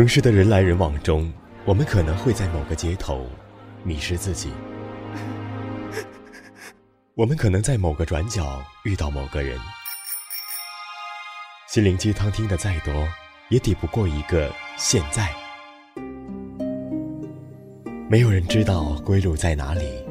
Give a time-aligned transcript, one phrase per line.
[0.00, 1.30] 城市的人来人往中，
[1.66, 3.26] 我们可能会在某个街头
[3.84, 4.48] 迷失自己；
[7.14, 9.58] 我们可能在某个转角遇到某个人。
[11.68, 13.06] 心灵鸡汤听得再多，
[13.50, 15.28] 也抵不过一个现在。
[18.08, 20.02] 没有人知道归路在哪里，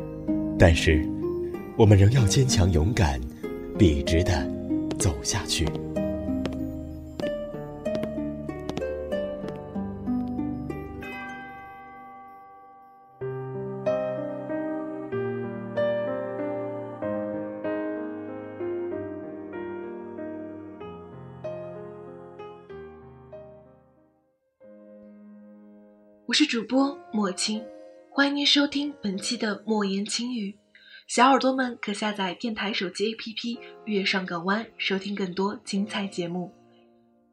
[0.59, 1.03] 但是
[1.75, 3.19] 我们仍要坚强勇敢，
[3.75, 4.47] 笔直的
[4.99, 5.67] 走下去。
[26.29, 27.65] 我是主播莫青。
[28.11, 30.55] 欢迎您收听本期的莫言轻语，
[31.07, 36.53] 小耳朵们可下载电台手机 APP《月上港湾》，收听更多精彩节目。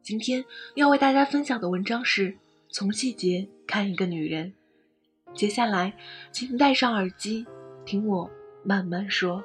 [0.01, 2.31] 今天要为大家分享的文章是
[2.71, 4.51] 《从细节看一个女人》。
[5.35, 5.95] 接下来，
[6.31, 7.45] 请戴上耳机，
[7.85, 8.27] 听我
[8.63, 9.43] 慢慢说。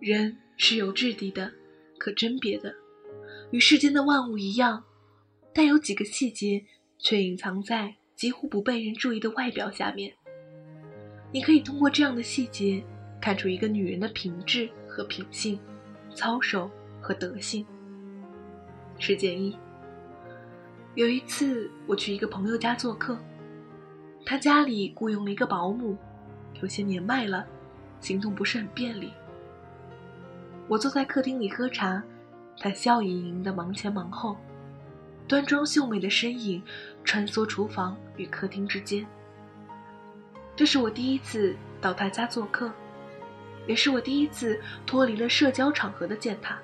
[0.00, 1.52] 人是有质地的，
[1.96, 2.74] 可甄别的。
[3.50, 4.84] 与世间的万物一样，
[5.54, 6.64] 但有几个细节
[6.98, 10.12] 却隐藏在几乎不被人注意的外表下面。
[11.32, 12.82] 你可以通过这样的细节
[13.20, 15.58] 看出一个女人的品质和品性、
[16.14, 17.64] 操守和德性。
[18.98, 19.56] 事件一：
[20.94, 23.18] 有一次我去一个朋友家做客，
[24.26, 25.96] 他家里雇佣了一个保姆，
[26.60, 27.46] 有些年迈了，
[28.00, 29.12] 行动不是很便利。
[30.66, 32.02] 我坐在客厅里喝茶。
[32.60, 34.36] 他笑盈盈的忙前忙后，
[35.28, 36.62] 端庄秀美的身影
[37.04, 39.06] 穿梭厨房与客厅之间。
[40.56, 42.72] 这是我第一次到他家做客，
[43.66, 46.58] 也是我第一次脱离了社交场合的见他。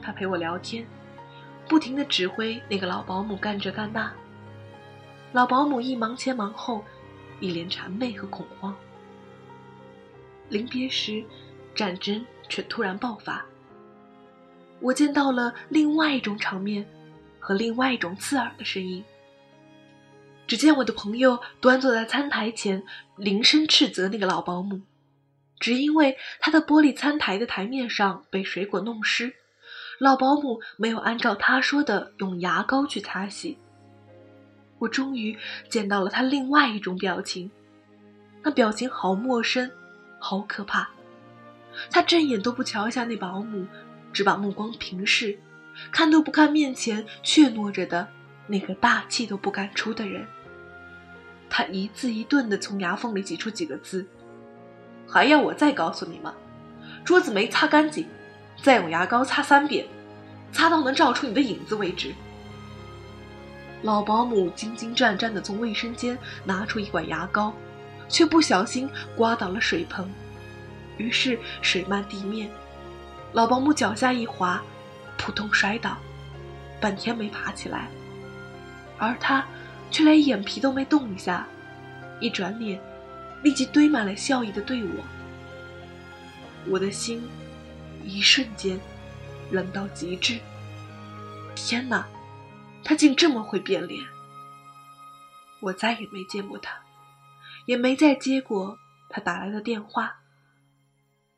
[0.00, 0.86] 他陪我聊天，
[1.68, 4.10] 不停的指挥那个老保姆干这干那。
[5.32, 6.82] 老保姆一忙前忙后，
[7.40, 8.74] 一脸谄媚和恐慌。
[10.48, 11.22] 临别时，
[11.74, 13.44] 战争却突然爆发。
[14.82, 16.84] 我见到了另外一种场面，
[17.38, 19.02] 和另外一种刺耳的声音。
[20.46, 22.82] 只见我的朋友端坐在餐台前，
[23.16, 24.82] 凌声斥责那个老保姆，
[25.60, 29.32] 只因为他的玻璃餐台的台面上被水果弄湿，
[30.00, 33.56] 老保姆没有按照他说的用牙膏去擦洗。
[34.80, 35.38] 我终于
[35.68, 37.48] 见到了他另外一种表情，
[38.42, 39.70] 那表情好陌生，
[40.18, 40.90] 好可怕。
[41.88, 43.64] 他正眼都不瞧一下那保姆。
[44.12, 45.38] 只把目光平视，
[45.90, 48.08] 看都不看面前怯懦着的
[48.46, 50.26] 那个大气都不敢出的人。
[51.48, 54.06] 他一字一顿地从牙缝里挤出几个字
[55.06, 56.34] ：“还要我再告诉你吗？
[57.04, 58.06] 桌子没擦干净，
[58.62, 59.86] 再用牙膏擦三遍，
[60.52, 62.14] 擦到能照出你的影子为止。”
[63.82, 67.52] 老保姆兢兢战战地从卫生间拿出一管牙膏，
[68.08, 70.08] 却不小心刮倒了水盆，
[70.98, 72.48] 于是水漫地面。
[73.32, 74.62] 老保姆脚下一滑，
[75.16, 75.96] 扑通摔倒，
[76.78, 77.88] 半天没爬起来，
[78.98, 79.46] 而他
[79.90, 81.46] 却连眼皮都没动一下，
[82.20, 82.78] 一转脸，
[83.42, 85.02] 立即堆满了笑意的对我。
[86.68, 87.26] 我的心
[88.04, 88.78] 一瞬间
[89.50, 90.38] 冷到极致。
[91.54, 92.06] 天哪，
[92.84, 94.04] 他竟这么会变脸！
[95.60, 96.78] 我再也没见过他，
[97.64, 98.78] 也没再接过
[99.08, 100.18] 他打来的电话。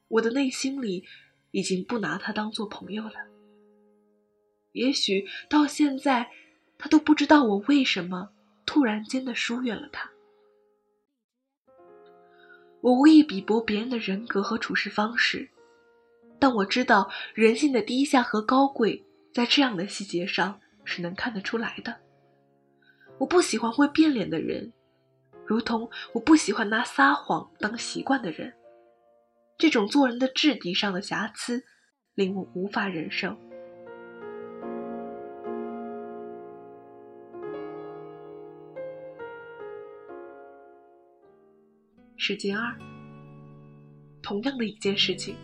[0.09, 1.07] 我的内心里。
[1.55, 3.15] 已经不拿他当做朋友了。
[4.73, 6.29] 也许到现在，
[6.77, 8.31] 他都不知道我为什么
[8.67, 10.11] 突然间的疏远了他。
[12.81, 15.49] 我无意比驳别人的人格和处事方式，
[16.41, 21.97] 但我知道人性的低下和高贵，在这样的细节上是能看得出来的。
[23.19, 24.73] 我不喜欢会变脸的人，
[25.47, 28.53] 如同我不喜欢拿撒谎当习惯的人。
[29.65, 31.65] 这种做人的质地上的瑕疵，
[32.15, 33.35] 令我无法忍受。
[42.19, 42.77] 事件二，
[44.21, 45.35] 同样的一件事情，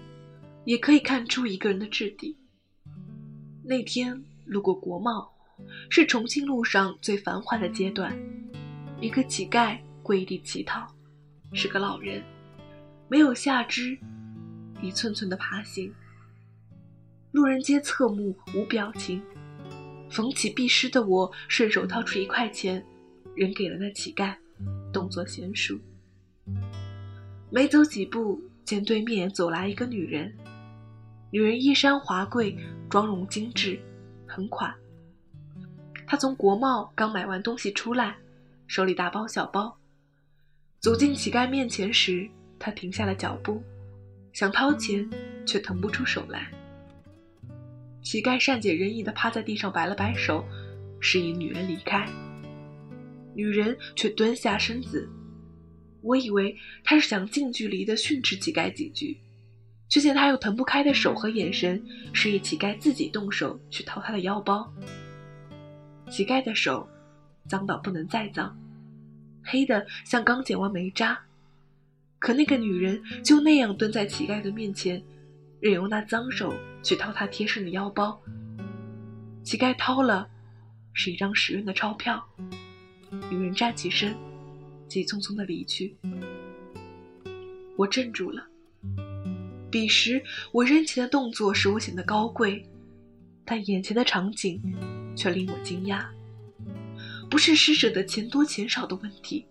[0.67, 2.37] 也可以看出一个人的质地。
[3.65, 5.33] 那天路过国贸，
[5.89, 8.15] 是重庆路上最繁华的阶段，
[9.01, 10.87] 一个乞丐跪地乞讨，
[11.55, 12.23] 是个老人。
[13.11, 13.99] 没有下肢，
[14.81, 15.93] 一寸寸的爬行。
[17.33, 19.21] 路人皆侧目，无表情。
[20.09, 22.85] 逢起必失的我，顺手掏出一块钱，
[23.35, 24.37] 扔给了那乞丐，
[24.93, 25.77] 动作娴熟。
[27.51, 30.33] 没走几步，见对面走来一个女人，
[31.33, 32.57] 女人衣衫华贵，
[32.89, 33.81] 妆容精致，
[34.25, 34.73] 很款。
[36.07, 38.17] 她从国贸刚买完东西出来，
[38.69, 39.77] 手里大包小包，
[40.79, 42.31] 走进乞丐面前时，
[42.61, 43.61] 他停下了脚步，
[44.33, 45.09] 想掏钱，
[45.45, 46.49] 却腾不出手来。
[48.03, 50.45] 乞丐善解人意地趴在地上摆了摆手，
[51.01, 52.07] 示意女人离开。
[53.35, 55.09] 女人却蹲下身子，
[56.03, 59.19] 我以为她是想近距离地训斥乞丐几句，
[59.89, 64.71] 却见她用腾不开的手和眼神示意乞丐自己动手去掏她的腰包。
[66.11, 66.89] 乞丐的手
[67.49, 68.59] 脏到不能再脏，
[69.43, 71.19] 黑的像刚剪完煤渣，
[72.21, 75.03] 可那个女人就那样蹲在乞丐的面前，
[75.59, 78.21] 任由那脏手去掏她贴身的腰包。
[79.43, 80.29] 乞丐掏了，
[80.93, 82.23] 是一张十元的钞票。
[83.31, 84.15] 女人站起身，
[84.87, 85.97] 急匆匆的离去。
[87.75, 88.47] 我镇住了。
[89.71, 90.23] 彼时
[90.53, 92.63] 我扔钱的动作使我显得高贵，
[93.47, 94.61] 但眼前的场景
[95.17, 96.05] 却令我惊讶。
[97.31, 99.47] 不是施舍的钱多钱少的问题，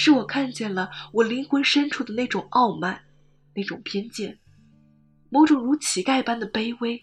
[0.00, 3.00] 是我看见了我灵魂深处的那种傲慢，
[3.52, 4.38] 那种偏见，
[5.28, 7.02] 某种如乞丐般的卑微。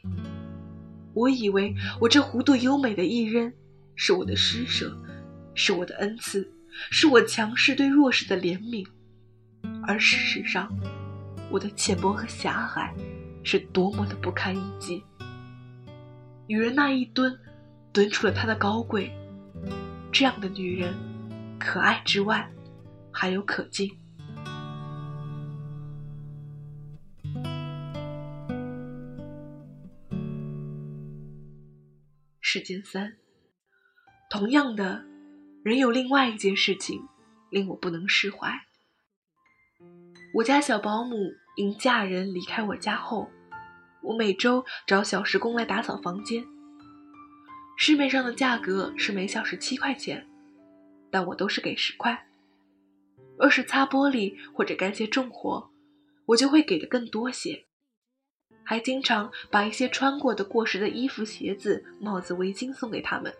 [1.13, 3.51] 我以为我这弧度优美的一扔，
[3.95, 4.97] 是我的施舍。
[5.53, 6.49] 是我的恩赐，
[6.89, 8.85] 是我强势对弱势的怜悯，
[9.85, 10.69] 而事实上，
[11.49, 12.93] 我的浅薄和狭隘，
[13.43, 15.03] 是多么的不堪一击。
[16.47, 17.37] 女人那一蹲，
[17.91, 19.11] 蹲出了她的高贵。
[20.13, 20.93] 这样的女人，
[21.59, 22.49] 可爱之外，
[23.17, 23.89] 还有可敬。
[32.41, 33.15] 事件三，
[34.29, 35.05] 同样的。
[35.63, 37.07] 仍有另外一件事情
[37.49, 38.53] 令我不能释怀。
[40.35, 41.15] 我家小保姆
[41.55, 43.31] 因嫁人离开我家后，
[44.03, 46.45] 我每周找小时工来打扫房间。
[47.77, 50.27] 市面上的价格是每小时七块钱，
[51.09, 52.27] 但我都是给十块。
[53.37, 55.69] 若是擦玻璃或者干些重活，
[56.25, 57.65] 我就会给的更多些，
[58.63, 63.33] 还经常把一些穿过的过时的衣服、鞋子、帽子、围巾送给他们，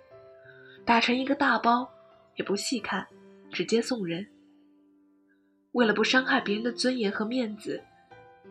[0.85, 1.89] 打成一个大包。
[2.37, 3.07] 也不细看，
[3.49, 4.27] 直接送人。
[5.71, 7.81] 为了不伤害别人的尊严和面子，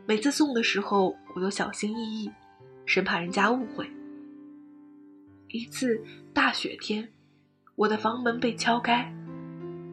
[0.07, 2.31] 每次送的时候我都小心翼翼，
[2.87, 3.87] 生怕人家误会。
[5.49, 6.03] 一次
[6.33, 7.13] 大雪天，
[7.77, 9.15] 我的房门被敲开，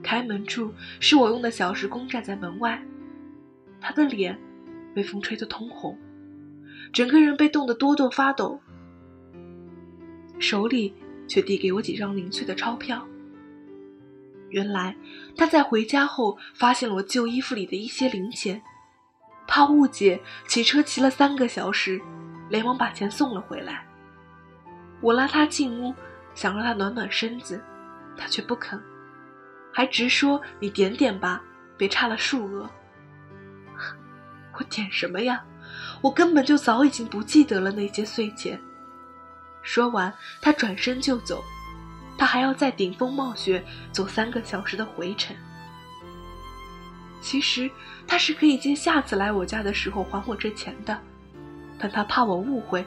[0.03, 2.81] 开门处是我用的小时工站在门外，
[3.79, 4.37] 他的脸
[4.93, 5.97] 被风吹得通红，
[6.91, 8.59] 整个人被冻得哆哆发抖，
[10.39, 10.93] 手里
[11.27, 13.07] 却递给我几张零碎的钞票。
[14.49, 14.95] 原来
[15.37, 18.61] 他在回家后发现了我旧衣服里的一些零钱，
[19.47, 22.01] 怕误解，骑车骑了三个小时，
[22.49, 23.85] 连忙把钱送了回来。
[24.99, 25.95] 我拉他进屋，
[26.35, 27.63] 想让他暖暖身子，
[28.17, 28.77] 他却不肯，
[29.71, 31.41] 还直说：“你点点吧，
[31.77, 32.69] 别差了数额。”
[34.57, 35.43] 我点什么呀？
[36.01, 38.59] 我根本就早已经不记得了那些碎钱。
[39.61, 41.43] 说完，他转身就走。
[42.17, 45.35] 他还要在顶风冒雪走三个小时的回程。
[47.21, 47.69] 其实
[48.05, 50.99] 他是可以借下次来我家的时候还我这钱的，
[51.79, 52.85] 但他怕我误会，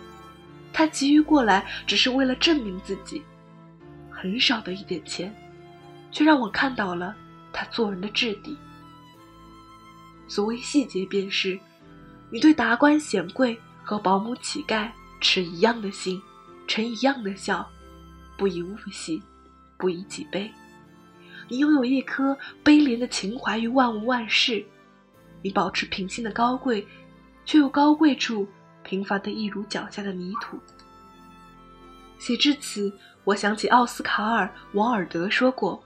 [0.72, 3.24] 他急于过来只是为了证明自己。
[4.10, 5.34] 很少的一点钱，
[6.14, 7.14] 却让我看到了
[7.52, 8.56] 他做人的质地。
[10.28, 11.58] 所谓细节，便是
[12.30, 14.90] 你对达官显贵和保姆乞丐
[15.20, 16.22] 持一样的心，
[16.68, 17.68] 呈一样的笑。
[18.36, 19.22] 不以物喜，
[19.76, 20.50] 不以己悲。
[21.48, 24.64] 你拥有一颗悲怜的情怀于万物万事，
[25.42, 26.86] 你保持平心的高贵，
[27.44, 28.48] 却又高贵处
[28.82, 30.58] 平凡的一如脚下的泥土。
[32.18, 32.90] 写至此，
[33.24, 35.80] 我想起奥斯卡尔·王尔德说过：“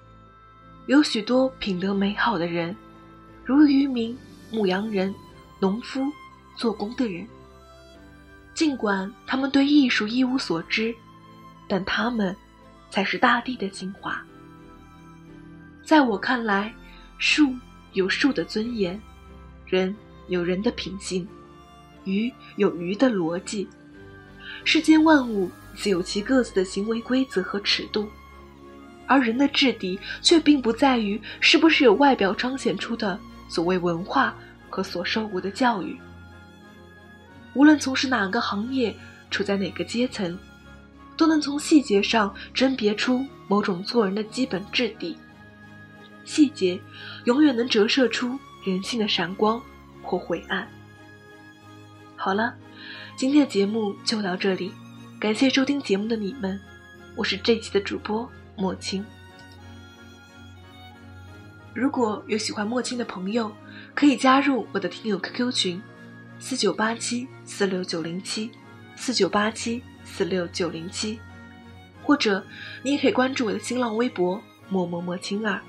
[0.89, 2.75] 有许多品德美好的人，
[3.45, 4.17] 如渔民、
[4.51, 5.15] 牧羊人、
[5.61, 6.01] 农夫、
[6.57, 7.29] 做工的人，
[8.55, 10.95] 尽管他们对艺术一无所知。”
[11.69, 12.35] 但他们，
[12.91, 14.19] 才是大地的精华。
[15.85, 16.75] 在我看来，
[17.19, 17.55] 树
[17.93, 18.99] 有树的尊严，
[19.67, 19.95] 人
[20.29, 21.29] 有人的品性，
[22.05, 23.69] 鱼有鱼的逻辑，
[24.65, 28.09] 世间万物自有其各自的行为规则和尺度，
[29.09, 34.33] 而人的质地却并不在于是不是有外表彰显出的所谓文化
[34.71, 35.99] 和所受过的教育。
[37.55, 38.95] 无论从事哪个行业，
[39.31, 40.39] 处在哪个阶层。
[41.17, 45.19] 都能从细节上甄别出某种做人的基本质地。
[46.25, 46.81] 细节
[47.25, 49.61] 永远能折射出人性的闪光
[50.01, 50.65] 或晦暗。
[52.15, 52.55] 好了，
[53.17, 54.71] 今天的节目就到这里，
[55.19, 56.61] 感谢收听节目的你们，
[57.17, 59.05] 我是这期的主播莫青。
[61.75, 63.53] 如果有喜欢莫青的朋友，
[63.95, 65.81] 可以加入我的听友 QQ 群：
[66.41, 68.51] 四九八七四六九零七
[68.97, 71.21] 四九八七四六九零七，
[72.03, 72.45] 或者
[72.83, 75.61] 你也可以关注我的新浪微博默默莫青儿。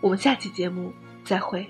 [0.00, 1.66] 我们下期节目再会。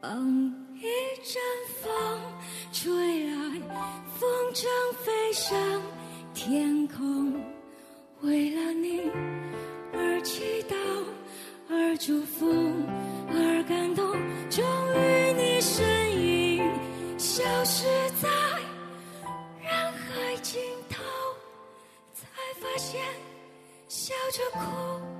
[0.00, 1.42] 嗯，一阵
[1.80, 2.20] 风
[2.70, 3.34] 吹来，
[4.18, 4.66] 风筝
[5.02, 5.82] 飞上
[6.34, 7.32] 天空，
[8.20, 9.00] 为了你
[9.94, 10.76] 而祈祷，
[11.70, 12.52] 而祝福，
[13.30, 14.12] 而感动。
[14.50, 16.62] 终于，你身影
[17.18, 17.84] 消失
[18.20, 18.28] 在
[19.62, 21.02] 人海尽头，
[22.12, 22.26] 才
[22.60, 23.00] 发现
[23.88, 25.15] 笑着哭。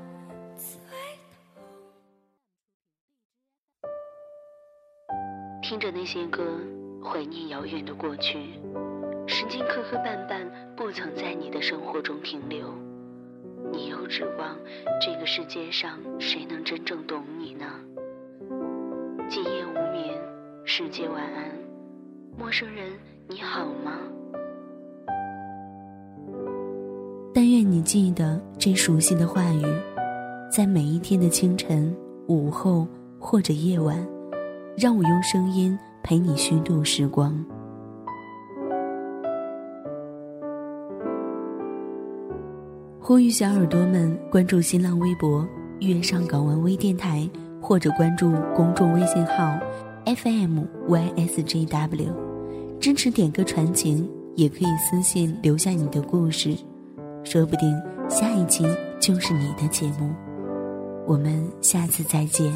[5.68, 6.44] 听着那些歌，
[7.02, 8.38] 怀念遥远的过去。
[9.26, 10.46] 时间磕磕绊绊，
[10.76, 12.72] 不曾在你的生活中停留。
[13.72, 14.56] 你又指望
[15.04, 17.66] 这个世界上谁能真正懂你呢？
[19.28, 20.16] 今夜无眠，
[20.64, 21.50] 世界晚安，
[22.38, 22.92] 陌生人
[23.28, 23.98] 你好吗？
[27.34, 29.64] 但愿你记得这熟悉的话语，
[30.48, 31.92] 在每一天的清晨、
[32.28, 32.86] 午后
[33.18, 34.06] 或者夜晚。
[34.76, 37.44] 让我用声音陪你虚度时光。
[43.00, 45.48] 呼吁小耳朵们关注新浪微博
[45.80, 47.26] “粤上港湾微电台”，
[47.62, 49.58] 或者关注公众微信号
[50.04, 52.12] “FMYSJW”，
[52.78, 56.54] 支持点歌传情，也可以私信留下你的故事，
[57.24, 57.74] 说不定
[58.08, 58.66] 下一期
[59.00, 60.12] 就是你的节目。
[61.06, 62.52] 我们下次再见。